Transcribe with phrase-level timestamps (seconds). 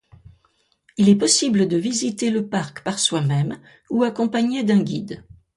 [0.97, 3.59] Il est possible de visiter le parc par soi-même
[3.91, 5.23] ou accompagné d'un guide.